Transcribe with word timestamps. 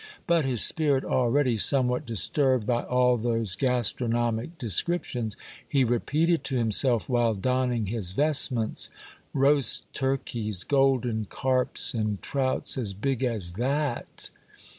But, 0.25 0.45
his 0.45 0.63
spirit 0.65 1.05
already 1.05 1.57
somewhat 1.57 2.07
disturbed 2.07 2.65
by 2.65 2.81
all 2.85 3.17
those 3.17 3.55
gastro 3.55 4.07
26o 4.07 4.09
Monday 4.11 4.41
Tales, 4.47 4.51
nomic 4.51 4.57
descriptions, 4.57 5.37
he 5.69 5.83
repeated 5.83 6.43
to 6.45 6.55
himself 6.57 7.07
while 7.07 7.35
donning 7.35 7.85
his 7.85 8.13
vestments, 8.13 8.89
—"Roast 9.35 9.85
turkeys, 9.93 10.63
golden 10.63 11.25
carps, 11.25 11.93
and 11.93 12.19
trouts 12.19 12.79
as 12.79 12.95
big 12.95 13.23
as 13.23 13.51
that 13.53 14.31